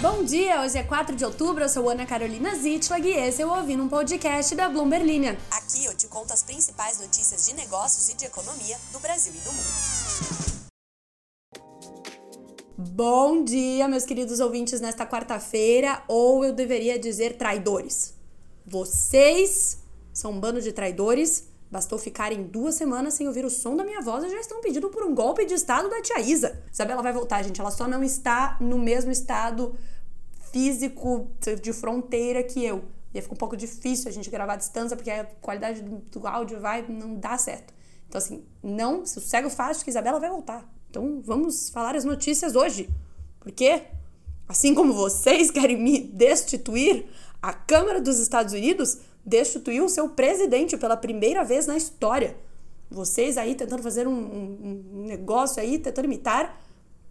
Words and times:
Bom 0.00 0.22
dia, 0.22 0.62
hoje 0.62 0.78
é 0.78 0.84
4 0.84 1.16
de 1.16 1.24
outubro, 1.24 1.64
eu 1.64 1.68
sou 1.68 1.90
Ana 1.90 2.06
Carolina 2.06 2.54
Zitlag 2.54 3.04
e 3.04 3.14
esse 3.14 3.42
eu 3.42 3.50
ouvi 3.50 3.74
num 3.74 3.88
podcast 3.88 4.54
da 4.54 4.68
Bloomberg 4.68 5.04
Linha. 5.04 5.36
Aqui 5.50 5.84
eu 5.86 5.96
te 5.96 6.06
conto 6.06 6.32
as 6.32 6.40
principais 6.44 7.00
notícias 7.00 7.46
de 7.46 7.54
negócios 7.54 8.08
e 8.08 8.16
de 8.16 8.24
economia 8.24 8.78
do 8.92 9.00
Brasil 9.00 9.32
e 9.34 9.38
do 9.38 9.52
mundo. 9.52 10.60
Bom 12.78 13.42
dia, 13.42 13.88
meus 13.88 14.04
queridos 14.04 14.38
ouvintes, 14.38 14.80
nesta 14.80 15.04
quarta-feira, 15.04 16.04
ou 16.06 16.44
eu 16.44 16.52
deveria 16.52 16.96
dizer 16.96 17.36
traidores. 17.36 18.14
Vocês 18.64 19.78
são 20.12 20.30
um 20.30 20.38
bando 20.38 20.62
de 20.62 20.70
traidores. 20.70 21.48
Bastou 21.70 21.98
ficarem 21.98 22.44
duas 22.44 22.76
semanas 22.76 23.14
sem 23.14 23.26
ouvir 23.26 23.44
o 23.44 23.50
som 23.50 23.76
da 23.76 23.84
minha 23.84 24.00
voz 24.00 24.24
e 24.24 24.30
já 24.30 24.40
estão 24.40 24.60
pedindo 24.60 24.88
por 24.88 25.02
um 25.02 25.14
golpe 25.14 25.44
de 25.44 25.54
estado 25.54 25.90
da 25.90 26.00
tia 26.00 26.20
Isa. 26.20 26.62
Isabela 26.72 27.02
vai 27.02 27.12
voltar, 27.12 27.42
gente. 27.42 27.60
Ela 27.60 27.70
só 27.70 27.86
não 27.86 28.02
está 28.02 28.56
no 28.60 28.78
mesmo 28.78 29.10
estado 29.10 29.76
físico 30.50 31.30
de 31.60 31.72
fronteira 31.72 32.42
que 32.42 32.64
eu. 32.64 32.84
E 33.12 33.20
fica 33.20 33.34
um 33.34 33.36
pouco 33.36 33.56
difícil 33.56 34.08
a 34.08 34.12
gente 34.12 34.30
gravar 34.30 34.54
à 34.54 34.56
distância 34.56 34.96
porque 34.96 35.10
a 35.10 35.24
qualidade 35.40 35.82
do 35.82 36.26
áudio 36.26 36.60
vai 36.60 36.86
não 36.88 37.14
dá 37.14 37.36
certo. 37.36 37.74
Então, 38.08 38.18
assim, 38.18 38.44
não 38.62 39.04
sossego 39.04 39.50
fácil 39.50 39.84
que 39.84 39.90
Isabela 39.90 40.18
vai 40.18 40.30
voltar. 40.30 40.66
Então, 40.88 41.20
vamos 41.22 41.68
falar 41.68 41.94
as 41.94 42.04
notícias 42.04 42.56
hoje. 42.56 42.88
Porque, 43.40 43.82
assim 44.48 44.74
como 44.74 44.94
vocês 44.94 45.50
querem 45.50 45.76
me 45.76 46.00
destituir, 46.00 47.06
a 47.40 47.52
Câmara 47.52 48.00
dos 48.00 48.18
Estados 48.18 48.52
Unidos 48.52 48.98
destituiu 49.28 49.88
seu 49.88 50.08
presidente 50.08 50.76
pela 50.76 50.96
primeira 50.96 51.44
vez 51.44 51.66
na 51.66 51.76
história. 51.76 52.36
Vocês 52.90 53.36
aí 53.36 53.54
tentando 53.54 53.82
fazer 53.82 54.08
um, 54.08 54.12
um, 54.12 55.04
negócio 55.06 55.62
aí, 55.62 55.78
tentando 55.78 56.06
imitar 56.06 56.58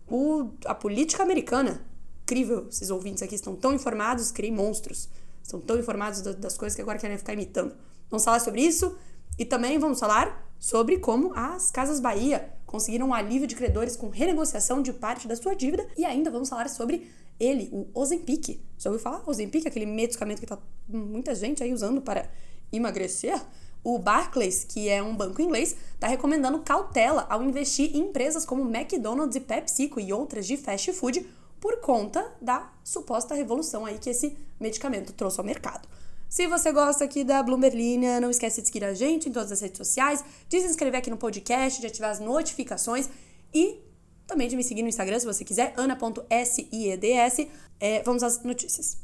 o, 0.09 0.49
a 0.65 0.73
política 0.73 1.21
americana. 1.21 1.79
Incrível, 2.23 2.67
esses 2.69 2.89
ouvintes 2.89 3.21
aqui 3.21 3.35
estão 3.35 3.55
tão 3.55 3.71
informados, 3.71 4.31
criei 4.31 4.51
monstros. 4.51 5.07
Estão 5.43 5.59
tão 5.61 5.77
informados 5.77 6.21
das 6.21 6.57
coisas 6.57 6.75
que 6.75 6.81
agora 6.81 6.97
querem 6.97 7.17
ficar 7.17 7.33
imitando. 7.33 7.75
Vamos 8.09 8.25
falar 8.25 8.39
sobre 8.39 8.61
isso 8.61 8.97
e 9.37 9.45
também 9.45 9.77
vamos 9.77 9.99
falar 9.99 10.43
sobre 10.59 10.97
como 10.97 11.33
as 11.35 11.69
Casas 11.69 11.99
Bahia 11.99 12.51
conseguiram 12.65 13.09
um 13.09 13.13
alívio 13.13 13.47
de 13.47 13.55
credores 13.55 13.95
com 13.95 14.09
renegociação 14.09 14.81
de 14.81 14.91
parte 14.91 15.27
da 15.27 15.35
sua 15.35 15.53
dívida 15.53 15.87
e 15.95 16.03
ainda 16.03 16.31
vamos 16.31 16.49
falar 16.49 16.67
sobre 16.67 17.09
ele, 17.39 17.69
o 17.71 17.87
Ozempic. 17.93 18.59
Já 18.77 18.89
ouviu 18.89 19.01
falar? 19.01 19.23
Ozempic, 19.27 19.65
aquele 19.65 19.85
medicamento 19.85 20.39
que 20.39 20.45
tá 20.45 20.57
muita 20.87 21.35
gente 21.35 21.63
aí 21.63 21.73
usando 21.73 22.01
para 22.01 22.29
emagrecer. 22.71 23.39
O 23.83 23.97
Barclays, 23.99 24.63
que 24.63 24.89
é 24.89 25.01
um 25.01 25.15
banco 25.15 25.41
inglês, 25.41 25.75
está 25.93 26.07
recomendando 26.07 26.59
cautela 26.59 27.25
ao 27.29 27.43
investir 27.43 27.95
em 27.95 27.99
empresas 27.99 28.45
como 28.45 28.63
McDonald's 28.63 29.35
e 29.35 29.39
PepsiCo 29.39 29.99
e 29.99 30.11
outras 30.11 30.45
de 30.45 30.57
fast 30.57 30.91
food 30.93 31.25
por 31.59 31.79
conta 31.79 32.35
da 32.41 32.71
suposta 32.83 33.33
revolução 33.33 33.85
aí 33.85 33.97
que 33.97 34.09
esse 34.09 34.37
medicamento 34.59 35.13
trouxe 35.13 35.39
ao 35.39 35.45
mercado. 35.45 35.87
Se 36.29 36.45
você 36.45 36.73
gosta 36.73 37.05
aqui 37.05 37.23
da 37.23 37.41
Bloomberlinia, 37.41 38.19
não 38.19 38.29
esquece 38.29 38.61
de 38.61 38.67
seguir 38.67 38.83
a 38.83 38.93
gente 38.93 39.29
em 39.29 39.31
todas 39.31 39.51
as 39.51 39.61
redes 39.61 39.77
sociais, 39.77 40.23
de 40.49 40.59
se 40.59 40.67
inscrever 40.67 40.99
aqui 40.99 41.09
no 41.09 41.17
podcast, 41.17 41.79
de 41.79 41.87
ativar 41.87 42.11
as 42.11 42.19
notificações 42.19 43.09
e 43.53 43.79
também 44.27 44.47
de 44.47 44.55
me 44.55 44.63
seguir 44.63 44.83
no 44.83 44.89
Instagram 44.89 45.19
se 45.19 45.25
você 45.25 45.43
quiser, 45.43 45.73
ana.sieds. 45.77 47.47
É, 47.79 48.03
vamos 48.03 48.21
às 48.21 48.43
notícias. 48.43 48.97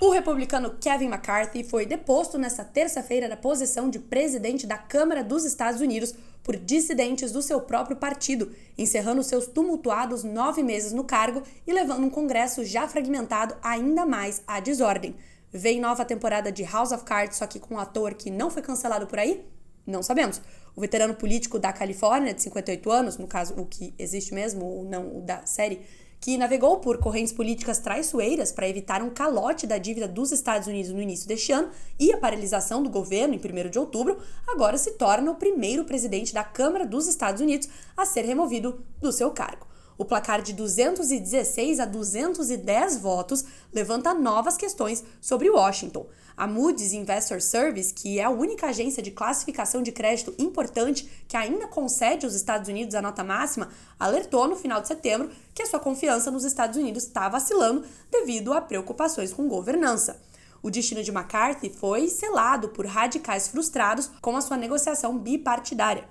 O 0.00 0.10
republicano 0.10 0.76
Kevin 0.80 1.06
McCarthy 1.06 1.62
foi 1.62 1.86
deposto 1.86 2.36
nesta 2.36 2.64
terça-feira 2.64 3.28
da 3.28 3.36
posição 3.36 3.88
de 3.88 4.00
presidente 4.00 4.66
da 4.66 4.76
Câmara 4.76 5.22
dos 5.22 5.44
Estados 5.44 5.80
Unidos 5.80 6.12
por 6.42 6.56
dissidentes 6.56 7.30
do 7.30 7.40
seu 7.40 7.60
próprio 7.60 7.96
partido, 7.96 8.52
encerrando 8.76 9.22
seus 9.22 9.46
tumultuados 9.46 10.24
nove 10.24 10.60
meses 10.60 10.92
no 10.92 11.04
cargo 11.04 11.44
e 11.64 11.72
levando 11.72 12.04
um 12.04 12.10
Congresso 12.10 12.64
já 12.64 12.88
fragmentado 12.88 13.54
ainda 13.62 14.04
mais 14.04 14.42
à 14.44 14.58
desordem. 14.58 15.14
Vem 15.52 15.80
nova 15.80 16.04
temporada 16.04 16.50
de 16.50 16.64
House 16.64 16.90
of 16.90 17.04
Cards, 17.04 17.36
só 17.36 17.46
que 17.46 17.60
com 17.60 17.76
um 17.76 17.78
ator 17.78 18.14
que 18.14 18.28
não 18.28 18.50
foi 18.50 18.62
cancelado 18.62 19.06
por 19.06 19.20
aí? 19.20 19.44
Não 19.86 20.02
sabemos. 20.02 20.40
O 20.74 20.80
veterano 20.80 21.14
político 21.14 21.58
da 21.58 21.72
Califórnia, 21.72 22.32
de 22.32 22.42
58 22.42 22.90
anos, 22.90 23.18
no 23.18 23.26
caso 23.26 23.54
o 23.54 23.66
que 23.66 23.94
existe 23.98 24.32
mesmo, 24.32 24.64
ou 24.64 24.84
não 24.84 25.18
o 25.18 25.20
da 25.20 25.44
série, 25.44 25.80
que 26.22 26.38
navegou 26.38 26.78
por 26.78 26.98
correntes 26.98 27.32
políticas 27.32 27.80
traiçoeiras 27.80 28.52
para 28.52 28.68
evitar 28.68 29.02
um 29.02 29.10
calote 29.10 29.66
da 29.66 29.76
dívida 29.76 30.06
dos 30.06 30.30
Estados 30.30 30.68
Unidos 30.68 30.92
no 30.92 31.02
início 31.02 31.26
deste 31.26 31.50
ano 31.50 31.70
e 31.98 32.12
a 32.12 32.16
paralisação 32.16 32.80
do 32.80 32.88
governo 32.88 33.34
em 33.34 33.38
1 33.38 33.70
de 33.70 33.78
outubro, 33.78 34.18
agora 34.46 34.78
se 34.78 34.92
torna 34.92 35.32
o 35.32 35.34
primeiro 35.34 35.84
presidente 35.84 36.32
da 36.32 36.44
Câmara 36.44 36.86
dos 36.86 37.08
Estados 37.08 37.40
Unidos 37.40 37.68
a 37.96 38.06
ser 38.06 38.24
removido 38.24 38.84
do 39.00 39.10
seu 39.10 39.32
cargo. 39.32 39.71
O 39.98 40.04
placar 40.04 40.40
de 40.40 40.52
216 40.52 41.78
a 41.78 41.84
210 41.84 42.98
votos 42.98 43.44
levanta 43.72 44.14
novas 44.14 44.56
questões 44.56 45.04
sobre 45.20 45.50
Washington. 45.50 46.06
A 46.36 46.46
Moody's 46.46 46.92
Investor 46.92 47.40
Service, 47.40 47.92
que 47.92 48.18
é 48.18 48.24
a 48.24 48.30
única 48.30 48.68
agência 48.68 49.02
de 49.02 49.10
classificação 49.10 49.82
de 49.82 49.92
crédito 49.92 50.34
importante 50.38 51.08
que 51.28 51.36
ainda 51.36 51.66
concede 51.66 52.24
aos 52.24 52.34
Estados 52.34 52.68
Unidos 52.68 52.94
a 52.94 53.02
nota 53.02 53.22
máxima, 53.22 53.68
alertou 54.00 54.48
no 54.48 54.56
final 54.56 54.80
de 54.80 54.88
setembro 54.88 55.30
que 55.54 55.62
a 55.62 55.66
sua 55.66 55.78
confiança 55.78 56.30
nos 56.30 56.44
Estados 56.44 56.76
Unidos 56.76 57.04
está 57.04 57.28
vacilando 57.28 57.84
devido 58.10 58.52
a 58.52 58.60
preocupações 58.60 59.32
com 59.32 59.46
governança. 59.46 60.20
O 60.62 60.70
destino 60.70 61.02
de 61.02 61.10
McCarthy 61.10 61.68
foi 61.68 62.08
selado 62.08 62.68
por 62.68 62.86
radicais 62.86 63.48
frustrados 63.48 64.10
com 64.20 64.36
a 64.36 64.40
sua 64.40 64.56
negociação 64.56 65.18
bipartidária. 65.18 66.08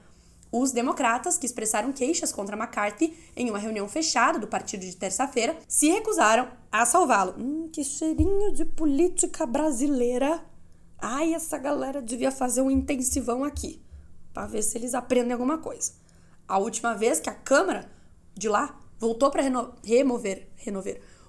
Os 0.52 0.72
democratas, 0.74 1.38
que 1.38 1.46
expressaram 1.46 1.94
queixas 1.94 2.34
contra 2.34 2.58
McCarthy 2.58 3.18
em 3.38 3.50
uma 3.50 3.58
reunião 3.58 3.88
fechada 3.88 4.38
do 4.38 4.48
partido 4.48 4.82
de 4.82 4.96
terça-feira, 4.96 5.58
se 5.68 5.90
recusaram 5.90 6.50
a 6.70 6.86
salvá-lo. 6.86 7.36
Hum, 7.38 7.70
que 7.72 7.84
cheirinho 7.84 8.52
de 8.54 8.66
política 8.66 9.46
brasileira. 9.46 10.44
Ai, 10.98 11.34
essa 11.34 11.58
galera 11.58 12.02
devia 12.02 12.32
fazer 12.32 12.62
um 12.62 12.70
intensivão 12.70 13.46
aqui, 13.46 13.82
para 14.34 14.46
ver 14.46 14.62
se 14.62 14.78
eles 14.78 14.94
aprendem 14.94 15.32
alguma 15.32 15.58
coisa. 15.58 15.94
A 16.48 16.58
última 16.58 16.94
vez 16.94 17.20
que 17.20 17.30
a 17.30 17.34
Câmara 17.34 17.90
de 18.36 18.50
lá 18.50 18.78
voltou 19.00 19.32
para 19.32 19.42
remover, 19.42 20.50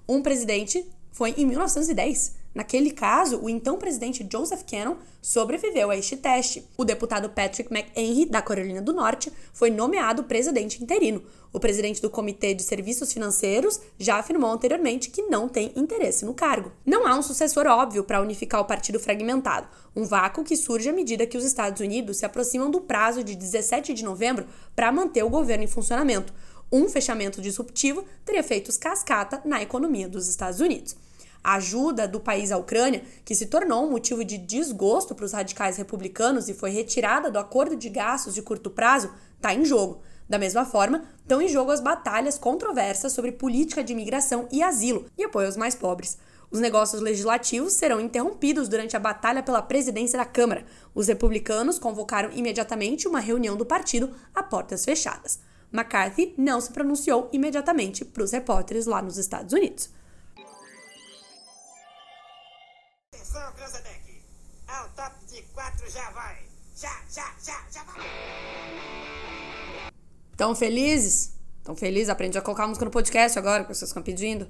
um 0.07 0.21
presidente 0.21 0.85
foi 1.11 1.31
em 1.37 1.45
1910. 1.45 2.42
Naquele 2.53 2.91
caso, 2.91 3.39
o 3.41 3.49
então 3.49 3.77
presidente 3.77 4.27
Joseph 4.31 4.63
Cannon 4.69 4.97
sobreviveu 5.21 5.89
a 5.89 5.97
este 5.97 6.15
teste. 6.15 6.67
O 6.77 6.85
deputado 6.85 7.29
Patrick 7.29 7.73
McHenry, 7.73 8.27
da 8.27 8.41
Carolina 8.41 8.81
do 8.81 8.93
Norte, 8.93 9.31
foi 9.51 9.71
nomeado 9.71 10.25
presidente 10.25 10.83
interino. 10.83 11.23
O 11.51 11.59
presidente 11.59 12.01
do 12.01 12.09
Comitê 12.09 12.53
de 12.53 12.61
Serviços 12.61 13.11
Financeiros 13.11 13.79
já 13.97 14.17
afirmou 14.17 14.51
anteriormente 14.51 15.09
que 15.09 15.23
não 15.23 15.49
tem 15.49 15.71
interesse 15.75 16.25
no 16.25 16.33
cargo. 16.33 16.71
Não 16.85 17.07
há 17.07 17.15
um 17.15 17.23
sucessor 17.23 17.65
óbvio 17.65 18.03
para 18.03 18.21
unificar 18.21 18.61
o 18.61 18.65
partido 18.65 18.99
fragmentado, 18.99 19.67
um 19.95 20.03
vácuo 20.03 20.43
que 20.43 20.55
surge 20.55 20.89
à 20.89 20.93
medida 20.93 21.25
que 21.25 21.37
os 21.37 21.45
Estados 21.45 21.79
Unidos 21.79 22.17
se 22.17 22.25
aproximam 22.25 22.69
do 22.69 22.81
prazo 22.81 23.23
de 23.23 23.35
17 23.35 23.93
de 23.93 24.03
novembro 24.03 24.45
para 24.75 24.91
manter 24.91 25.23
o 25.23 25.29
governo 25.29 25.63
em 25.63 25.67
funcionamento. 25.67 26.33
Um 26.71 26.89
fechamento 26.89 27.39
disruptivo 27.39 28.03
teria 28.25 28.43
feito 28.43 28.75
cascata 28.79 29.41
na 29.45 29.61
economia 29.61 30.09
dos 30.09 30.27
Estados 30.27 30.59
Unidos. 30.59 30.95
A 31.43 31.55
ajuda 31.55 32.07
do 32.07 32.19
país 32.19 32.51
à 32.51 32.57
Ucrânia, 32.57 33.03
que 33.25 33.35
se 33.35 33.47
tornou 33.47 33.85
um 33.85 33.91
motivo 33.91 34.23
de 34.23 34.37
desgosto 34.37 35.13
para 35.13 35.25
os 35.25 35.33
radicais 35.33 35.75
republicanos 35.75 36.47
e 36.47 36.53
foi 36.53 36.69
retirada 36.69 37.29
do 37.29 37.37
acordo 37.37 37.75
de 37.75 37.89
gastos 37.89 38.33
de 38.33 38.41
curto 38.41 38.69
prazo, 38.69 39.11
está 39.35 39.53
em 39.53 39.65
jogo. 39.65 40.01
Da 40.29 40.39
mesma 40.39 40.65
forma, 40.65 41.03
estão 41.21 41.41
em 41.41 41.49
jogo 41.49 41.71
as 41.71 41.81
batalhas 41.81 42.37
controversas 42.37 43.11
sobre 43.11 43.33
política 43.33 43.83
de 43.83 43.91
imigração 43.91 44.47
e 44.51 44.63
asilo 44.63 45.05
e 45.17 45.23
apoio 45.25 45.47
aos 45.47 45.57
mais 45.57 45.75
pobres. 45.75 46.17
Os 46.49 46.59
negócios 46.59 47.01
legislativos 47.01 47.73
serão 47.73 47.99
interrompidos 47.99 48.69
durante 48.69 48.95
a 48.95 48.99
batalha 48.99 49.43
pela 49.43 49.61
presidência 49.61 50.19
da 50.19 50.25
Câmara. 50.25 50.63
Os 50.93 51.07
republicanos 51.07 51.79
convocaram 51.79 52.31
imediatamente 52.31 53.07
uma 53.07 53.19
reunião 53.19 53.57
do 53.57 53.65
partido 53.65 54.11
a 54.33 54.43
portas 54.43 54.85
fechadas. 54.85 55.39
McCarthy 55.73 56.35
não 56.37 56.61
se 56.61 56.71
pronunciou 56.71 57.27
imediatamente 57.33 58.05
para 58.05 58.23
os 58.23 58.31
repórteres 58.31 58.85
lá 58.85 59.01
nos 59.01 59.17
Estados 59.17 59.51
Unidos. 59.51 59.89
Atenção! 63.35 63.51
Ao 64.67 64.89
top 64.89 65.25
de 65.25 65.91
já 65.91 66.11
vai! 66.11 66.37
Já, 66.75 67.01
já, 67.09 67.33
já, 67.43 67.65
já 67.71 67.83
vai! 67.83 68.01
Tão 70.37 70.55
felizes? 70.55 71.33
Tão 71.63 71.75
felizes? 71.75 72.09
Aprendi 72.09 72.37
a 72.37 72.41
colocar 72.41 72.65
a 72.65 72.67
música 72.67 72.85
no 72.85 72.91
podcast 72.91 73.39
agora, 73.39 73.63
que 73.63 73.73
vocês 73.73 73.89
estão 73.89 74.03
pedindo. 74.03 74.47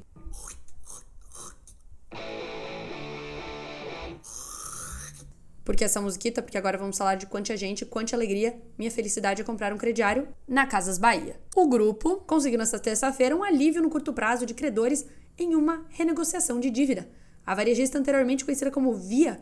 Por 5.63 5.77
que 5.77 5.85
essa 5.85 6.01
musiquita? 6.01 6.41
Porque 6.41 6.57
agora 6.57 6.77
vamos 6.77 6.97
falar 6.97 7.15
de 7.15 7.25
quanta 7.25 7.55
gente, 7.55 7.85
quanta 7.85 8.17
alegria, 8.17 8.61
minha 8.77 8.91
felicidade 8.91 9.41
é 9.41 9.45
comprar 9.45 9.71
um 9.71 9.77
crediário 9.77 10.27
na 10.45 10.67
Casas 10.67 10.97
Bahia. 10.97 11.39
O 11.55 11.69
grupo 11.69 12.17
conseguiu 12.27 12.59
nesta 12.59 12.77
terça-feira 12.77 13.33
um 13.33 13.43
alívio 13.43 13.81
no 13.81 13.89
curto 13.89 14.11
prazo 14.11 14.45
de 14.45 14.53
credores 14.53 15.05
em 15.37 15.55
uma 15.55 15.85
renegociação 15.89 16.59
de 16.59 16.69
dívida. 16.69 17.07
A 17.45 17.55
varejista 17.55 17.97
anteriormente 17.97 18.45
conhecida 18.45 18.71
como 18.71 18.93
Via 18.93 19.39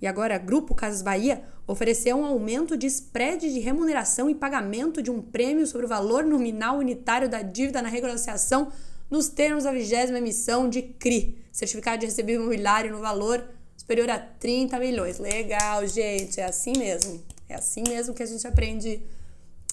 e 0.00 0.06
agora 0.06 0.36
Grupo 0.38 0.74
Casas 0.74 1.02
Bahia 1.02 1.44
ofereceu 1.66 2.16
um 2.16 2.24
aumento 2.24 2.76
de 2.76 2.86
spread 2.86 3.52
de 3.52 3.60
remuneração 3.60 4.28
e 4.28 4.34
pagamento 4.34 5.00
de 5.00 5.10
um 5.10 5.22
prêmio 5.22 5.66
sobre 5.66 5.86
o 5.86 5.88
valor 5.88 6.24
nominal 6.24 6.78
unitário 6.78 7.28
da 7.28 7.42
dívida 7.42 7.80
na 7.80 7.88
renegociação 7.88 8.70
nos 9.10 9.28
termos 9.28 9.64
da 9.64 9.72
vigésima 9.72 10.18
emissão 10.18 10.68
de 10.68 10.82
CRI, 10.82 11.38
Certificado 11.52 12.00
de 12.00 12.06
Recebível 12.06 12.42
Imobiliário 12.42 12.92
no 12.92 13.00
valor 13.00 13.48
superior 13.76 14.10
a 14.10 14.18
30 14.18 14.78
milhões. 14.78 15.18
Legal, 15.18 15.86
gente, 15.86 16.40
é 16.40 16.44
assim 16.44 16.72
mesmo. 16.76 17.22
É 17.48 17.54
assim 17.54 17.84
mesmo 17.86 18.14
que 18.14 18.22
a 18.22 18.26
gente 18.26 18.46
aprende 18.46 19.00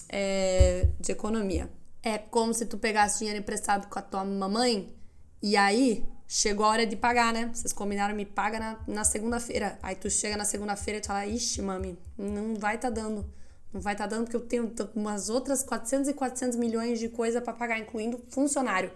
é, 0.08 0.86
de 1.00 1.12
economia. 1.12 1.68
É 2.02 2.18
como 2.18 2.52
se 2.52 2.66
tu 2.66 2.78
pegasse 2.78 3.18
dinheiro 3.18 3.40
emprestado 3.40 3.88
com 3.88 3.98
a 3.98 4.02
tua 4.02 4.24
mamãe 4.24 4.92
e 5.42 5.56
aí 5.56 6.04
chegou 6.32 6.64
a 6.64 6.70
hora 6.70 6.86
de 6.86 6.96
pagar, 6.96 7.30
né? 7.30 7.50
Vocês 7.52 7.74
combinaram, 7.74 8.14
me 8.14 8.24
paga 8.24 8.58
na, 8.58 8.78
na 8.86 9.04
segunda-feira. 9.04 9.78
Aí 9.82 9.94
tu 9.94 10.08
chega 10.08 10.34
na 10.34 10.46
segunda-feira 10.46 10.98
e 10.98 11.06
fala, 11.06 11.26
ixi, 11.26 11.60
mami, 11.60 11.98
não 12.16 12.56
vai 12.56 12.78
tá 12.78 12.88
dando. 12.88 13.30
Não 13.70 13.82
vai 13.82 13.94
tá 13.94 14.06
dando 14.06 14.24
porque 14.24 14.36
eu 14.36 14.40
tenho 14.40 14.72
umas 14.94 15.28
outras 15.28 15.62
400 15.62 16.08
e 16.08 16.14
400 16.14 16.56
milhões 16.56 16.98
de 16.98 17.10
coisa 17.10 17.42
para 17.42 17.52
pagar, 17.52 17.78
incluindo 17.78 18.18
funcionário. 18.30 18.90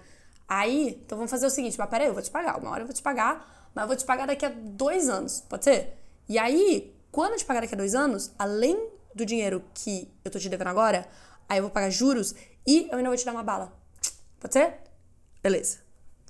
Aí, 0.49 0.99
então 1.05 1.19
vamos 1.19 1.31
fazer 1.31 1.44
o 1.44 1.50
seguinte, 1.50 1.79
mas 1.79 1.91
peraí, 1.91 2.06
eu 2.06 2.15
vou 2.15 2.23
te 2.23 2.31
pagar. 2.31 2.59
Uma 2.59 2.71
hora 2.71 2.83
eu 2.83 2.87
vou 2.87 2.94
te 2.94 3.03
pagar, 3.03 3.71
mas 3.75 3.83
eu 3.83 3.88
vou 3.88 3.97
te 3.97 4.05
pagar 4.06 4.27
daqui 4.27 4.47
a 4.47 4.49
dois 4.49 5.11
anos, 5.11 5.43
pode 5.47 5.65
ser? 5.65 5.93
E 6.27 6.38
aí, 6.38 6.97
quando 7.12 7.33
eu 7.33 7.38
te 7.38 7.44
pagar 7.44 7.61
daqui 7.61 7.75
a 7.75 7.79
dois 7.79 7.94
anos, 7.94 8.33
além 8.38 8.88
do 9.15 9.27
dinheiro 9.27 9.62
que 9.75 10.11
eu 10.25 10.31
tô 10.31 10.38
te 10.38 10.49
devendo 10.49 10.69
agora, 10.69 11.06
aí 11.47 11.59
eu 11.59 11.65
vou 11.65 11.71
pagar 11.71 11.91
juros 11.91 12.35
e 12.67 12.88
eu 12.91 12.97
ainda 12.97 13.11
vou 13.11 13.17
te 13.17 13.27
dar 13.27 13.33
uma 13.33 13.43
bala. 13.43 13.75
Pode 14.41 14.55
ser? 14.55 14.79
Beleza. 15.43 15.86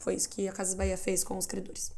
Foi 0.06 0.14
isso 0.14 0.29
que 0.29 0.47
a 0.47 0.53
Casas 0.53 0.75
Bahia 0.75 0.97
fez 0.97 1.25
com 1.25 1.37
os 1.37 1.47
credores. 1.47 1.91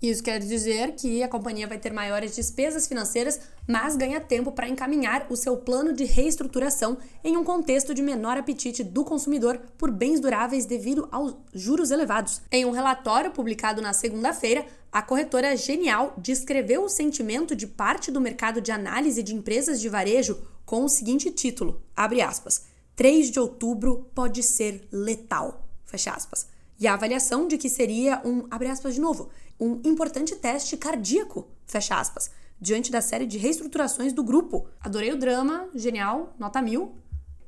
Isso 0.00 0.22
quer 0.22 0.40
dizer 0.40 0.92
que 0.92 1.22
a 1.22 1.28
companhia 1.28 1.68
vai 1.68 1.78
ter 1.78 1.92
maiores 1.92 2.34
despesas 2.34 2.88
financeiras, 2.88 3.38
mas 3.68 3.94
ganha 3.94 4.22
tempo 4.22 4.52
para 4.52 4.70
encaminhar 4.70 5.26
o 5.28 5.36
seu 5.36 5.58
plano 5.58 5.92
de 5.92 6.04
reestruturação 6.04 6.96
em 7.22 7.36
um 7.36 7.44
contexto 7.44 7.92
de 7.92 8.00
menor 8.00 8.38
apetite 8.38 8.82
do 8.82 9.04
consumidor 9.04 9.60
por 9.76 9.90
bens 9.90 10.18
duráveis 10.18 10.64
devido 10.64 11.06
aos 11.12 11.36
juros 11.52 11.90
elevados. 11.90 12.40
Em 12.50 12.64
um 12.64 12.70
relatório 12.70 13.32
publicado 13.32 13.82
na 13.82 13.92
segunda-feira, 13.92 14.64
a 14.90 15.02
corretora 15.02 15.54
Genial 15.54 16.14
descreveu 16.16 16.82
o 16.84 16.88
sentimento 16.88 17.54
de 17.54 17.66
parte 17.66 18.10
do 18.10 18.18
mercado 18.18 18.62
de 18.62 18.72
análise 18.72 19.22
de 19.22 19.34
empresas 19.34 19.78
de 19.78 19.90
varejo 19.90 20.40
com 20.64 20.86
o 20.86 20.88
seguinte 20.88 21.30
título: 21.30 21.82
abre 21.94 22.22
aspas. 22.22 22.62
3 22.96 23.30
de 23.30 23.38
outubro 23.38 24.10
pode 24.14 24.42
ser 24.42 24.88
letal. 24.90 25.68
Fecha 25.84 26.12
aspas. 26.12 26.50
E 26.82 26.88
a 26.88 26.94
avaliação 26.94 27.46
de 27.46 27.56
que 27.56 27.70
seria 27.70 28.20
um, 28.24 28.44
abre 28.50 28.66
aspas 28.66 28.94
de 28.94 29.00
novo, 29.00 29.28
um 29.60 29.80
importante 29.84 30.34
teste 30.34 30.76
cardíaco, 30.76 31.46
fecha 31.64 31.94
aspas, 31.94 32.28
diante 32.60 32.90
da 32.90 33.00
série 33.00 33.24
de 33.24 33.38
reestruturações 33.38 34.12
do 34.12 34.24
grupo. 34.24 34.66
Adorei 34.80 35.12
o 35.12 35.16
drama, 35.16 35.68
genial, 35.76 36.34
nota 36.36 36.60
mil. 36.60 36.96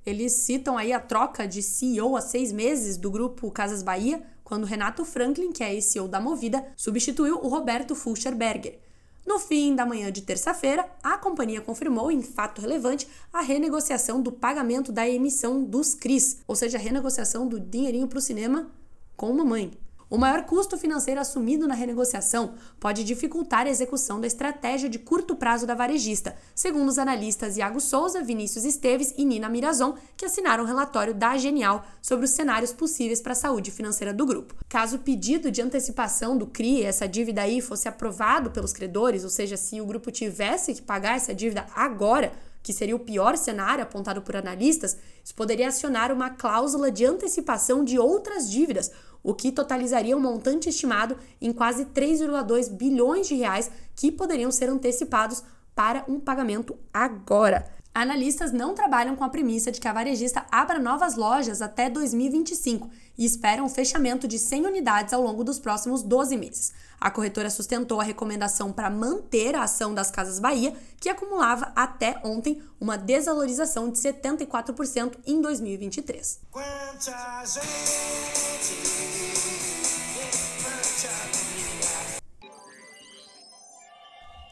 Eles 0.07 0.35
citam 0.35 0.79
aí 0.79 0.93
a 0.93 1.01
troca 1.01 1.49
de 1.49 1.65
CEO 1.65 2.17
há 2.17 2.21
seis 2.21 2.53
meses 2.53 2.97
do 2.97 3.11
grupo 3.11 3.51
Casas 3.51 3.83
Bahia, 3.83 4.23
quando 4.45 4.67
Renato 4.67 5.05
Franklin, 5.05 5.51
que 5.51 5.65
é 5.65 5.81
CEO 5.81 6.07
da 6.07 6.21
Movida, 6.21 6.65
substituiu 6.77 7.41
o 7.43 7.49
Roberto 7.49 7.97
Fulcherberger. 7.97 8.79
No 9.27 9.41
fim 9.41 9.75
da 9.75 9.85
manhã 9.85 10.13
de 10.13 10.23
terça-feira, 10.23 10.89
a 11.03 11.19
companhia 11.19 11.61
confirmou, 11.61 12.13
em 12.13 12.23
fato 12.23 12.61
relevante, 12.61 13.09
a 13.33 13.41
renegociação 13.41 14.23
do 14.23 14.31
pagamento 14.31 14.93
da 14.93 15.09
emissão 15.09 15.65
dos 15.65 15.93
CRIs, 15.93 16.39
ou 16.47 16.55
seja, 16.55 16.79
a 16.79 16.81
renegociação 16.81 17.49
do 17.49 17.59
dinheirinho 17.59 18.07
para 18.07 18.21
o 18.21 18.23
cinema 18.23 18.71
com 19.17 19.33
mamãe. 19.33 19.73
O 20.15 20.19
maior 20.19 20.45
custo 20.45 20.79
financeiro 20.79 21.21
assumido 21.21 21.67
na 21.67 21.75
renegociação 21.75 22.55
pode 22.79 23.03
dificultar 23.03 23.67
a 23.67 23.71
execução 23.71 24.21
da 24.21 24.29
estratégia 24.29 24.89
de 24.89 24.99
curto 24.99 25.35
prazo 25.35 25.67
da 25.67 25.75
varejista, 25.75 26.37
segundo 26.55 26.89
os 26.89 26.99
analistas 26.99 27.57
Iago 27.57 27.81
Souza, 27.81 28.23
Vinícius 28.23 28.65
Esteves 28.65 29.13
e 29.17 29.25
Nina 29.25 29.49
Mirazon, 29.49 29.97
que 30.17 30.27
assinaram 30.27 30.63
o 30.63 30.67
relatório 30.67 31.15
da 31.15 31.37
Genial 31.37 31.85
sobre 32.01 32.27
os 32.27 32.31
cenários 32.31 32.73
possíveis 32.73 33.21
para 33.21 33.33
a 33.33 33.35
saúde 33.35 33.71
financeira 33.71 34.15
do 34.15 34.25
grupo. 34.25 34.55
Caso 34.69 34.97
o 34.97 35.01
pedido 35.01 35.51
de 35.51 35.61
antecipação 35.63 36.39
do 36.39 36.47
CRI, 36.47 36.85
essa 36.85 37.09
dívida 37.09 37.43
aí, 37.43 37.61
fosse 37.61 37.89
aprovado 37.89 38.53
pelos 38.53 38.73
credores, 38.73 39.25
ou 39.25 39.31
seja, 39.31 39.57
se 39.57 39.81
o 39.81 39.87
grupo 39.87 40.13
tivesse 40.13 40.75
que 40.75 40.83
pagar 40.83 41.17
essa 41.17 41.35
dívida 41.35 41.67
agora, 41.75 42.33
que 42.65 42.73
seria 42.73 42.97
o 42.97 42.99
pior 42.99 43.37
cenário 43.37 43.85
apontado 43.85 44.23
por 44.23 44.35
analistas, 44.35 44.97
isso 45.23 45.35
poderia 45.35 45.69
acionar 45.69 46.11
uma 46.11 46.31
cláusula 46.31 46.91
de 46.91 47.05
antecipação 47.05 47.85
de 47.85 47.99
outras 47.99 48.51
dívidas, 48.51 48.91
o 49.23 49.35
que 49.35 49.53
totalizaria 49.53 50.17
um 50.17 50.21
montante 50.21 50.71
estimado 50.71 51.15
em 51.43 51.53
quase 51.53 51.85
3,2 51.85 52.71
bilhões 52.71 53.29
de 53.29 53.35
reais 53.35 53.71
que 53.95 54.11
poderiam 54.11 54.51
ser 54.51 54.71
antecipados 54.71 55.45
para 55.75 56.07
um 56.09 56.19
pagamento 56.19 56.75
agora. 56.93 57.71
Analistas 57.95 58.51
não 58.51 58.75
trabalham 58.75 59.15
com 59.15 59.23
a 59.23 59.29
premissa 59.29 59.71
de 59.71 59.81
que 59.81 59.87
a 59.87 59.93
varejista 59.93 60.45
abra 60.51 60.81
novas 60.81 61.15
lojas 61.15 61.63
até 61.63 61.89
2025 61.89 62.91
e 63.17 63.25
esperam 63.25 63.65
o 63.65 63.69
fechamento 63.69 64.27
de 64.27 64.37
100 64.37 64.67
unidades 64.67 65.15
ao 65.15 65.23
longo 65.23 65.45
dos 65.45 65.61
próximos 65.61 66.03
12 66.03 66.37
meses. 66.37 66.73
A 67.01 67.09
corretora 67.09 67.49
sustentou 67.49 68.01
a 68.01 68.05
recomendação 68.05 68.73
para 68.73 68.91
manter 68.91 69.55
a 69.55 69.63
ação 69.63 69.95
das 69.95 70.11
Casas 70.11 70.41
Bahia, 70.41 70.75
que 70.99 71.09
acumulava 71.09 71.71
até 71.77 72.21
ontem 72.25 72.61
uma 72.81 72.99
desvalorização 72.99 73.89
de 73.89 73.99
74% 73.99 75.17
em 75.25 75.41
2023. 75.41 76.41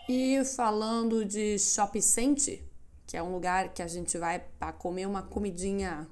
E 0.08 0.44
falando 0.44 1.24
de 1.24 1.58
shopping 1.58 2.00
center, 2.00 2.71
que 3.12 3.16
é 3.18 3.22
um 3.22 3.30
lugar 3.30 3.74
que 3.74 3.82
a 3.82 3.86
gente 3.86 4.16
vai 4.16 4.42
para 4.58 4.72
comer 4.72 5.06
uma 5.06 5.22
comidinha 5.22 6.08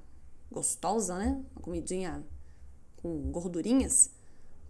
gostosa, 0.52 1.16
né? 1.16 1.42
Uma 1.56 1.62
comidinha 1.62 2.22
com 2.96 3.32
gordurinhas. 3.32 4.10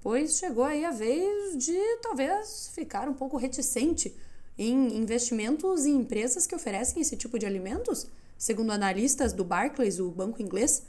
Pois 0.01 0.39
chegou 0.39 0.63
aí 0.63 0.85
a 0.85 0.93
vez 0.93 1.59
de 1.59 1.77
talvez 2.01 2.71
ficar 2.73 3.09
um 3.09 3.15
pouco 3.15 3.37
reticente 3.37 4.17
em 4.57 4.97
investimentos 4.97 5.87
em 5.87 5.97
empresas 5.97 6.47
que 6.47 6.55
oferecem 6.55 7.03
esse 7.03 7.17
tipo 7.17 7.37
de 7.37 7.47
alimentos, 7.47 8.07
segundo 8.39 8.71
analistas 8.71 9.33
do 9.33 9.43
Barclays, 9.43 9.99
o 9.99 10.09
banco 10.09 10.41
inglês, 10.41 10.85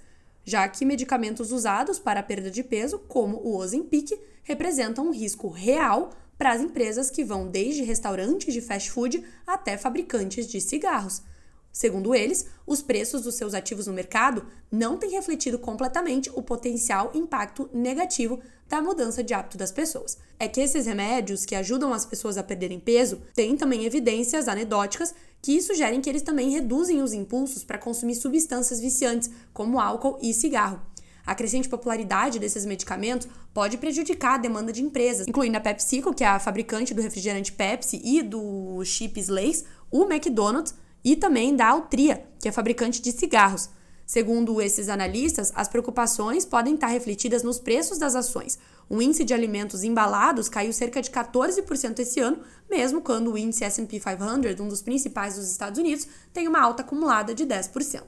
já 0.45 0.69
que 0.69 0.85
medicamentos 0.85 1.51
usados 1.51 1.97
para 1.97 2.21
perda 2.21 2.51
de 2.51 2.63
peso, 2.63 2.99
como 2.99 3.37
o 3.37 3.57
Ozempic, 3.57 4.11
representam 4.43 5.07
um 5.07 5.11
risco 5.11 5.49
real 5.49 6.11
para 6.37 6.51
as 6.51 6.61
empresas 6.61 7.09
que 7.09 7.23
vão 7.23 7.47
desde 7.47 7.81
restaurantes 7.81 8.53
de 8.53 8.61
fast 8.61 8.91
food 8.91 9.25
até 9.47 9.75
fabricantes 9.75 10.45
de 10.45 10.61
cigarros. 10.61 11.23
Segundo 11.71 12.13
eles, 12.13 12.47
os 12.67 12.81
preços 12.81 13.21
dos 13.21 13.35
seus 13.35 13.53
ativos 13.53 13.87
no 13.87 13.93
mercado 13.93 14.45
não 14.71 14.97
têm 14.97 15.11
refletido 15.11 15.57
completamente 15.57 16.29
o 16.35 16.41
potencial 16.41 17.11
impacto 17.13 17.69
negativo 17.73 18.39
da 18.67 18.81
mudança 18.81 19.23
de 19.23 19.33
hábito 19.33 19.57
das 19.57 19.71
pessoas. 19.71 20.17
É 20.39 20.47
que 20.47 20.59
esses 20.59 20.85
remédios 20.85 21.45
que 21.45 21.55
ajudam 21.55 21.93
as 21.93 22.05
pessoas 22.05 22.37
a 22.37 22.43
perderem 22.43 22.79
peso 22.79 23.21
têm 23.33 23.55
também 23.55 23.85
evidências 23.85 24.47
anedóticas 24.47 25.13
que 25.41 25.61
sugerem 25.61 26.01
que 26.01 26.09
eles 26.09 26.21
também 26.21 26.51
reduzem 26.51 27.01
os 27.01 27.13
impulsos 27.13 27.63
para 27.63 27.77
consumir 27.77 28.15
substâncias 28.15 28.79
viciantes, 28.79 29.29
como 29.53 29.79
álcool 29.79 30.19
e 30.21 30.33
cigarro. 30.33 30.79
A 31.25 31.35
crescente 31.35 31.69
popularidade 31.69 32.39
desses 32.39 32.65
medicamentos 32.65 33.27
pode 33.53 33.77
prejudicar 33.77 34.35
a 34.35 34.37
demanda 34.37 34.71
de 34.71 34.83
empresas, 34.83 35.27
incluindo 35.27 35.57
a 35.57 35.61
PepsiCo, 35.61 36.13
que 36.13 36.23
é 36.23 36.27
a 36.27 36.39
fabricante 36.39 36.93
do 36.93 37.01
refrigerante 37.01 37.51
Pepsi 37.51 38.01
e 38.03 38.21
do 38.21 38.83
chips 38.83 39.27
Lay's, 39.27 39.63
o 39.91 40.03
McDonald's 40.03 40.73
e 41.03 41.15
também 41.15 41.55
da 41.55 41.67
Altria, 41.67 42.25
que 42.39 42.47
é 42.47 42.51
fabricante 42.51 43.01
de 43.01 43.11
cigarros. 43.11 43.69
Segundo 44.05 44.61
esses 44.61 44.89
analistas, 44.89 45.53
as 45.55 45.69
preocupações 45.69 46.43
podem 46.43 46.75
estar 46.75 46.87
refletidas 46.87 47.43
nos 47.43 47.59
preços 47.59 47.97
das 47.97 48.13
ações. 48.13 48.59
O 48.89 49.01
índice 49.01 49.23
de 49.23 49.33
alimentos 49.33 49.83
embalados 49.83 50.49
caiu 50.49 50.73
cerca 50.73 51.01
de 51.01 51.09
14% 51.09 51.99
esse 51.99 52.19
ano, 52.19 52.39
mesmo 52.69 53.01
quando 53.01 53.31
o 53.31 53.37
índice 53.37 53.63
S&P 53.63 54.01
500, 54.01 54.59
um 54.59 54.67
dos 54.67 54.81
principais 54.81 55.35
dos 55.35 55.49
Estados 55.49 55.79
Unidos, 55.79 56.07
tem 56.33 56.45
uma 56.45 56.61
alta 56.61 56.81
acumulada 56.81 57.33
de 57.33 57.45
10%. 57.45 58.03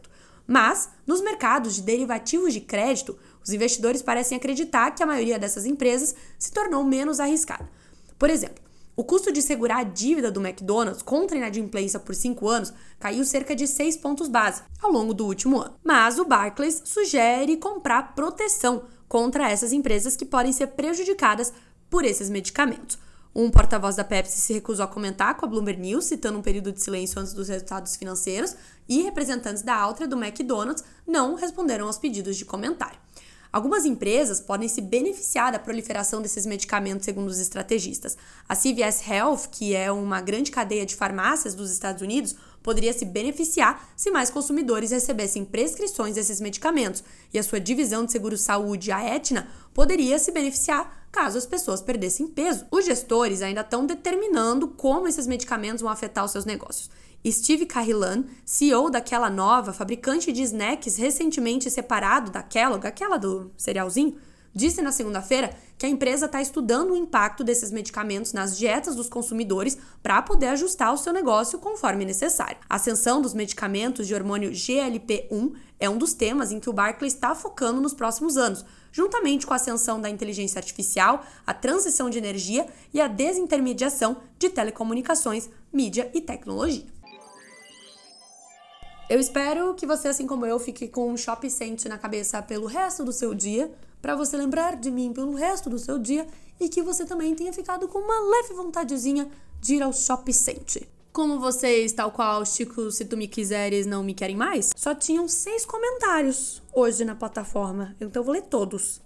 Mas, 0.45 0.89
nos 1.07 1.21
mercados 1.21 1.75
de 1.75 1.81
derivativos 1.81 2.53
de 2.53 2.59
crédito, 2.59 3.17
os 3.41 3.53
investidores 3.53 4.01
parecem 4.01 4.38
acreditar 4.38 4.91
que 4.91 5.01
a 5.01 5.05
maioria 5.05 5.39
dessas 5.39 5.65
empresas 5.65 6.13
se 6.38 6.51
tornou 6.51 6.83
menos 6.83 7.19
arriscada. 7.19 7.69
Por 8.19 8.29
exemplo, 8.29 8.62
o 8.95 9.03
custo 9.03 9.31
de 9.31 9.41
segurar 9.41 9.77
a 9.77 9.83
dívida 9.83 10.31
do 10.31 10.39
McDonald's 10.39 11.01
contra 11.01 11.35
a 11.35 11.39
inadimplência 11.39 12.00
por 12.00 12.13
5 12.13 12.47
anos 12.47 12.73
caiu 13.00 13.25
cerca 13.25 13.55
de 13.55 13.67
6 13.67 13.97
pontos 13.97 14.27
base 14.27 14.62
ao 14.81 14.91
longo 14.91 15.13
do 15.13 15.25
último 15.25 15.59
ano. 15.59 15.75
Mas 15.83 16.19
o 16.19 16.25
Barclays 16.25 16.81
sugere 16.85 17.57
comprar 17.57 18.13
proteção 18.13 18.83
contra 19.07 19.50
essas 19.50 19.73
empresas 19.73 20.15
que 20.15 20.25
podem 20.25 20.51
ser 20.51 20.67
prejudicadas 20.67 21.53
por 21.89 22.05
esses 22.05 22.29
medicamentos. 22.29 22.97
Um 23.35 23.50
porta-voz 23.50 23.95
da 23.95 24.03
Pepsi 24.03 24.39
se 24.39 24.53
recusou 24.53 24.85
a 24.85 24.88
comentar 24.88 25.35
com 25.35 25.45
a 25.45 25.50
Bloomberg 25.50 25.81
News, 25.81 26.05
citando 26.05 26.38
um 26.38 26.41
período 26.43 26.71
de 26.71 26.79
silêncio 26.81 27.19
antes 27.19 27.33
dos 27.33 27.47
resultados 27.47 27.95
financeiros, 27.95 28.55
e 28.88 29.01
representantes 29.01 29.63
da 29.63 29.75
Altria 29.75 30.07
do 30.07 30.15
McDonald's 30.15 30.83
não 31.07 31.33
responderam 31.33 31.88
aos 31.88 31.97
pedidos 31.97 32.38
de 32.38 32.45
comentário. 32.45 33.00
Algumas 33.53 33.86
empresas 33.86 34.41
podem 34.41 34.67
se 34.67 34.81
beneficiar 34.81 35.51
da 35.51 35.60
proliferação 35.60 36.24
desses 36.24 36.43
medicamentos, 36.43 37.05
segundo 37.05 37.29
os 37.29 37.38
estrategistas. 37.38 38.17
A 38.50 38.55
CVS 38.55 39.07
Health, 39.07 39.50
que 39.51 39.75
é 39.75 39.91
uma 39.91 40.19
grande 40.22 40.50
cadeia 40.50 40.88
de 40.88 40.95
farmácias 40.95 41.53
dos 41.53 41.72
Estados 41.72 42.01
Unidos, 42.01 42.36
poderia 42.63 42.91
se 42.91 43.05
beneficiar 43.05 43.88
se 43.95 44.10
mais 44.10 44.31
consumidores 44.31 44.89
recebessem 44.89 45.45
prescrições 45.45 46.15
desses 46.15 46.41
medicamentos, 46.41 47.03
e 47.31 47.38
a 47.38 47.43
sua 47.43 47.60
divisão 47.60 48.03
de 48.03 48.12
seguro-saúde, 48.12 48.91
a 48.91 48.98
Aetna, 48.98 49.48
poderia 49.72 50.17
se 50.17 50.31
beneficiar 50.31 51.05
caso 51.12 51.38
as 51.38 51.45
pessoas 51.45 51.79
perdessem 51.79 52.25
peso. 52.25 52.65
Os 52.72 52.86
gestores 52.86 53.43
ainda 53.43 53.62
estão 53.62 53.86
determinando 53.86 54.67
como 54.69 55.07
esses 55.07 55.27
medicamentos 55.27 55.83
vão 55.83 55.91
afetar 55.91 56.25
os 56.25 56.31
seus 56.31 56.43
negócios. 56.43 56.89
Steve 57.32 57.65
Carrillan, 57.65 58.25
CEO 58.46 58.89
daquela 58.89 59.30
nova 59.30 59.72
fabricante 59.72 60.32
de 60.32 60.42
snacks 60.42 60.98
recentemente 60.98 61.72
separado 61.72 62.30
da 62.30 62.44
Kellogg, 62.44 62.86
aquela 62.86 63.18
do 63.18 63.50
cerealzinho, 63.58 64.18
disse 64.53 64.82
na 64.82 64.92
segunda-feira 64.92 65.56
que 65.77 65.86
a 65.86 65.89
empresa 65.89 66.27
está 66.27 66.42
estudando 66.42 66.92
o 66.92 66.98
impacto 66.98 67.44
desses 67.44 67.72
medicamentos 67.72 68.34
nas 68.34 68.58
dietas 68.58 68.96
dos 68.96 69.10
consumidores 69.10 69.77
para 70.01 70.22
poder 70.22 70.48
ajustar 70.48 70.94
o 70.94 70.98
seu 70.98 71.12
negócio 71.12 71.60
conforme 71.60 72.06
necessário. 72.06 72.58
A 72.70 72.75
ascensão 72.75 73.22
dos 73.22 73.34
medicamentos 73.34 74.06
de 74.06 74.13
hormônio 74.13 74.51
GLP-1 74.51 75.53
é 75.80 75.89
um 75.89 75.98
dos 75.98 76.13
temas 76.13 76.51
em 76.51 76.60
que 76.60 76.70
o 76.70 76.74
Barclays 76.74 77.13
está 77.13 77.34
focando 77.34 77.82
nos 77.82 77.94
próximos 77.94 78.38
anos, 78.38 78.63
juntamente 78.92 79.48
com 79.48 79.53
a 79.53 79.56
ascensão 79.56 80.00
da 80.00 80.10
inteligência 80.10 80.60
artificial, 80.60 81.25
a 81.48 81.53
transição 81.53 82.10
de 82.10 82.18
energia 82.18 82.68
e 82.94 83.01
a 83.01 83.08
desintermediação 83.08 84.18
de 84.38 84.50
telecomunicações, 84.50 85.50
mídia 85.72 86.12
e 86.13 86.22
tecnologia. 86.22 86.92
Eu 89.13 89.20
espero 89.20 89.75
que 89.75 89.86
você, 89.86 90.08
assim 90.08 90.25
como 90.25 90.43
eu, 90.43 90.58
fique 90.58 90.88
com 90.88 91.12
um 91.12 91.15
shopping 91.15 91.48
center 91.48 91.88
na 91.88 92.00
cabeça 92.00 92.41
pelo 92.41 92.65
resto 92.65 93.05
do 93.05 93.13
seu 93.13 93.32
dia, 93.36 93.72
para 94.01 94.15
você 94.15 94.36
lembrar 94.36 94.75
de 94.75 94.89
mim 94.89 95.13
pelo 95.13 95.36
resto 95.36 95.70
do 95.70 95.77
seu 95.77 96.00
dia 96.00 96.25
e 96.60 96.67
que 96.67 96.82
você 96.82 97.05
também 97.05 97.36
tenha 97.36 97.53
ficado 97.53 97.88
com 97.88 98.00
uma 98.00 98.20
leve 98.32 98.55
vontadezinha 98.55 99.29
de 99.62 99.75
ir 99.75 99.84
ao 99.84 99.93
shopping 99.93 100.34
center. 100.34 100.88
Como 101.12 101.39
vocês, 101.39 101.93
tal 101.93 102.12
qual 102.12 102.43
Chico, 102.43 102.89
se 102.89 103.05
tu 103.05 103.15
me 103.15 103.27
quiseres, 103.27 103.86
não 103.86 104.03
me 104.03 104.15
querem 104.15 104.36
mais, 104.36 104.72
só 104.75 104.96
tinham 104.96 105.27
seis 105.27 105.63
comentários 105.63 106.60
hoje 106.74 107.05
na 107.05 107.13
plataforma. 107.13 107.96
Então 108.01 108.20
eu 108.20 108.25
vou 108.25 108.34
ler 108.34 108.41
todos. 108.41 109.00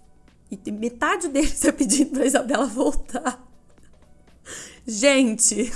E 0.50 0.72
metade 0.72 1.28
deles 1.28 1.62
é 1.66 1.70
pedindo 1.70 2.12
pra 2.12 2.24
Isabela 2.24 2.64
voltar. 2.64 3.46
Gente, 4.88 5.70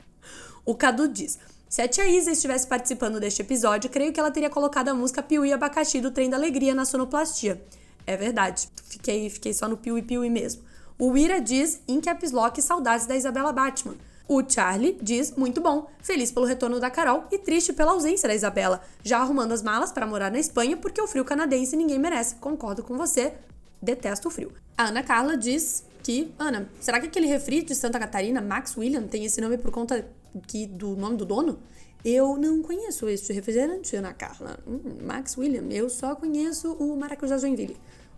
o 0.66 0.74
Cadu 0.74 1.08
diz: 1.08 1.38
se 1.70 1.80
a 1.80 1.86
tia 1.86 2.04
Isa 2.08 2.32
estivesse 2.32 2.66
participando 2.66 3.20
deste 3.20 3.42
episódio, 3.42 3.88
creio 3.88 4.12
que 4.12 4.18
ela 4.18 4.32
teria 4.32 4.50
colocado 4.50 4.88
a 4.88 4.94
música 4.94 5.22
Piuí 5.22 5.52
Abacaxi 5.52 6.00
do 6.00 6.10
Trem 6.10 6.28
da 6.28 6.36
Alegria 6.36 6.74
na 6.74 6.84
sonoplastia. 6.84 7.62
É 8.04 8.16
verdade, 8.16 8.68
fiquei, 8.86 9.30
fiquei 9.30 9.54
só 9.54 9.68
no 9.68 9.76
Piuí 9.76 10.02
Piuí 10.02 10.28
mesmo. 10.28 10.62
O 10.98 11.16
Ira 11.16 11.40
diz 11.40 11.80
em 11.86 12.00
caps 12.00 12.32
lock 12.32 12.60
saudades 12.60 13.06
da 13.06 13.14
Isabela 13.14 13.52
Batman. 13.52 13.94
O 14.26 14.42
Charlie 14.42 14.98
diz 15.00 15.36
muito 15.36 15.60
bom, 15.60 15.88
feliz 16.02 16.32
pelo 16.32 16.44
retorno 16.44 16.80
da 16.80 16.90
Carol 16.90 17.26
e 17.30 17.38
triste 17.38 17.72
pela 17.72 17.92
ausência 17.92 18.28
da 18.28 18.34
Isabela, 18.34 18.82
já 19.04 19.20
arrumando 19.20 19.52
as 19.52 19.62
malas 19.62 19.92
para 19.92 20.04
morar 20.08 20.32
na 20.32 20.40
Espanha 20.40 20.76
porque 20.76 21.00
o 21.00 21.06
frio 21.06 21.24
canadense 21.24 21.76
ninguém 21.76 22.00
merece. 22.00 22.34
Concordo 22.34 22.82
com 22.82 22.96
você, 22.96 23.32
detesto 23.80 24.26
o 24.26 24.30
frio. 24.32 24.52
A 24.76 24.86
Ana 24.86 25.04
Carla 25.04 25.36
diz 25.36 25.84
que, 26.02 26.34
Ana, 26.36 26.68
será 26.80 26.98
que 26.98 27.06
aquele 27.06 27.28
refri 27.28 27.62
de 27.62 27.76
Santa 27.76 28.00
Catarina, 28.00 28.40
Max 28.40 28.76
William, 28.76 29.02
tem 29.04 29.24
esse 29.24 29.40
nome 29.40 29.56
por 29.56 29.70
conta 29.70 30.04
que, 30.38 30.66
do 30.66 30.94
nome 30.94 31.16
do 31.16 31.24
dono? 31.24 31.58
Eu 32.04 32.36
não 32.36 32.62
conheço 32.62 33.08
esse 33.08 33.32
refrigerante, 33.32 33.96
Ana 33.96 34.12
Carla. 34.14 34.58
Hum, 34.66 34.98
Max 35.02 35.36
William. 35.36 35.66
Eu 35.70 35.90
só 35.90 36.14
conheço 36.14 36.72
o 36.74 36.96
Maracujá 36.96 37.36
Joinville. 37.38 37.76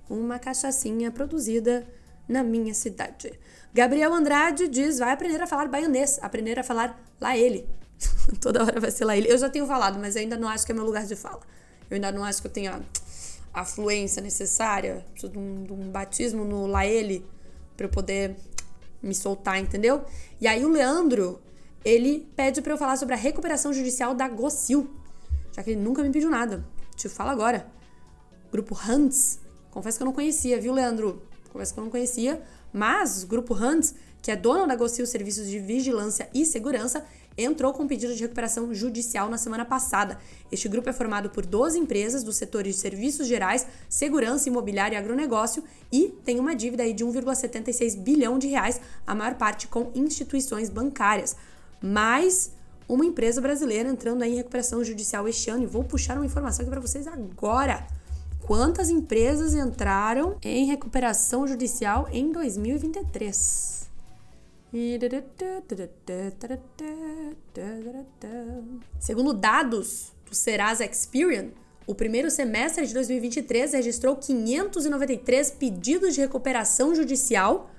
Uma 0.08 0.38
cachaçinha 0.38 1.10
produzida 1.10 1.86
na 2.28 2.42
minha 2.42 2.74
cidade. 2.74 3.32
Gabriel 3.74 4.12
Andrade 4.12 4.68
diz: 4.68 4.98
vai 4.98 5.12
aprender 5.12 5.40
a 5.40 5.46
falar 5.46 5.68
baianês, 5.68 6.18
aprender 6.22 6.58
a 6.58 6.62
falar 6.62 7.00
lá 7.20 7.36
ele. 7.36 7.66
Toda 8.40 8.62
hora 8.62 8.80
vai 8.80 8.90
ser 8.90 9.04
lá 9.04 9.16
ele. 9.16 9.30
Eu 9.30 9.38
já 9.38 9.48
tenho 9.48 9.66
falado, 9.66 9.98
mas 9.98 10.16
ainda 10.16 10.36
não 10.36 10.48
acho 10.48 10.64
que 10.64 10.72
é 10.72 10.74
meu 10.74 10.84
lugar 10.84 11.04
de 11.04 11.16
fala. 11.16 11.40
Eu 11.90 11.96
ainda 11.96 12.12
não 12.12 12.24
acho 12.24 12.40
que 12.40 12.46
eu 12.46 12.52
tenha 12.52 12.80
a 13.52 13.64
fluência 13.64 14.22
necessária. 14.22 15.04
Preciso 15.12 15.32
de 15.32 15.38
um, 15.38 15.64
de 15.64 15.72
um 15.72 15.90
batismo 15.90 16.44
no 16.44 16.66
lá 16.66 16.86
ele 16.86 17.24
para 17.76 17.86
eu 17.86 17.90
poder 17.90 18.36
me 19.02 19.14
soltar, 19.14 19.58
entendeu? 19.58 20.04
E 20.40 20.46
aí 20.46 20.64
o 20.64 20.68
Leandro 20.68 21.40
ele 21.84 22.28
pede 22.36 22.62
para 22.62 22.72
eu 22.72 22.78
falar 22.78 22.96
sobre 22.96 23.14
a 23.14 23.18
recuperação 23.18 23.72
judicial 23.72 24.14
da 24.14 24.28
Gocil, 24.28 24.88
já 25.52 25.62
que 25.62 25.70
ele 25.70 25.80
nunca 25.80 26.02
me 26.02 26.10
pediu 26.10 26.30
nada. 26.30 26.64
Te 26.94 27.08
falo 27.08 27.30
agora. 27.30 27.66
Grupo 28.50 28.78
Hans. 28.86 29.40
Confesso 29.70 29.96
que 29.96 30.02
eu 30.02 30.06
não 30.06 30.12
conhecia, 30.12 30.60
viu, 30.60 30.72
Leandro? 30.72 31.22
Confesso 31.50 31.72
que 31.72 31.80
eu 31.80 31.84
não 31.84 31.90
conhecia. 31.90 32.42
Mas 32.72 33.22
o 33.22 33.26
Grupo 33.26 33.54
Hans, 33.54 33.94
que 34.20 34.30
é 34.30 34.36
dono 34.36 34.66
da 34.66 34.76
Gocil 34.76 35.06
Serviços 35.06 35.48
de 35.48 35.58
Vigilância 35.58 36.28
e 36.34 36.44
Segurança, 36.44 37.04
entrou 37.36 37.72
com 37.72 37.84
um 37.84 37.88
pedido 37.88 38.14
de 38.14 38.22
recuperação 38.22 38.72
judicial 38.74 39.28
na 39.28 39.38
semana 39.38 39.64
passada. 39.64 40.18
Este 40.50 40.68
grupo 40.68 40.88
é 40.90 40.92
formado 40.92 41.30
por 41.30 41.46
12 41.46 41.78
empresas 41.78 42.22
dos 42.22 42.36
setores 42.36 42.74
de 42.74 42.80
serviços 42.80 43.26
gerais, 43.26 43.66
segurança, 43.88 44.48
imobiliário 44.48 44.94
e 44.94 44.98
agronegócio 44.98 45.64
e 45.90 46.08
tem 46.24 46.38
uma 46.38 46.54
dívida 46.54 46.90
de 46.92 47.04
1,76 47.04 47.96
bilhão 47.96 48.38
de 48.38 48.48
reais, 48.48 48.80
a 49.06 49.14
maior 49.14 49.34
parte 49.34 49.66
com 49.66 49.90
instituições 49.94 50.68
bancárias 50.68 51.36
mais 51.82 52.52
uma 52.88 53.04
empresa 53.04 53.40
brasileira 53.40 53.88
entrando 53.88 54.22
em 54.22 54.34
recuperação 54.34 54.84
judicial 54.84 55.26
este 55.28 55.50
ano. 55.50 55.64
E 55.64 55.66
vou 55.66 55.82
puxar 55.82 56.16
uma 56.16 56.26
informação 56.26 56.62
aqui 56.62 56.70
para 56.70 56.80
vocês 56.80 57.06
agora. 57.06 57.86
Quantas 58.40 58.90
empresas 58.90 59.54
entraram 59.54 60.36
em 60.42 60.66
recuperação 60.66 61.46
judicial 61.46 62.08
em 62.12 62.30
2023? 62.32 63.90
Segundo 68.98 69.32
dados 69.32 70.12
do 70.28 70.34
Serasa 70.34 70.84
Experian, 70.84 71.50
o 71.86 71.94
primeiro 71.94 72.30
semestre 72.30 72.86
de 72.86 72.94
2023 72.94 73.72
registrou 73.74 74.16
593 74.16 75.50
pedidos 75.52 76.14
de 76.14 76.20
recuperação 76.20 76.94
judicial 76.94 77.70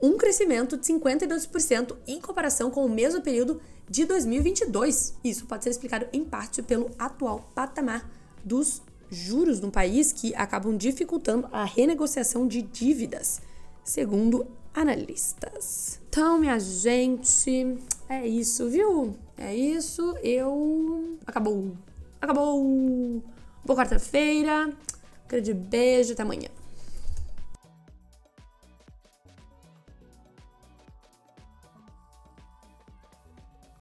um 0.00 0.16
crescimento 0.16 0.76
de 0.76 0.86
52% 0.86 1.96
em 2.06 2.20
comparação 2.20 2.70
com 2.70 2.84
o 2.84 2.88
mesmo 2.88 3.20
período 3.20 3.60
de 3.88 4.04
2022. 4.04 5.14
Isso 5.24 5.46
pode 5.46 5.64
ser 5.64 5.70
explicado 5.70 6.06
em 6.12 6.24
parte 6.24 6.62
pelo 6.62 6.90
atual 6.98 7.50
patamar 7.54 8.08
dos 8.44 8.82
juros 9.10 9.60
no 9.60 9.70
país 9.70 10.12
que 10.12 10.34
acabam 10.34 10.76
dificultando 10.76 11.48
a 11.50 11.64
renegociação 11.64 12.46
de 12.46 12.62
dívidas, 12.62 13.40
segundo 13.82 14.46
analistas. 14.74 16.00
Então, 16.08 16.38
minha 16.38 16.58
gente, 16.58 17.78
é 18.08 18.26
isso, 18.26 18.68
viu? 18.68 19.16
É 19.36 19.54
isso. 19.54 20.14
Eu. 20.22 21.18
Acabou. 21.26 21.76
Acabou. 22.20 23.22
Boa 23.64 23.78
quarta-feira. 23.78 24.72
Grande 25.28 25.54
beijo. 25.54 26.12
Até 26.12 26.22
amanhã. 26.22 26.57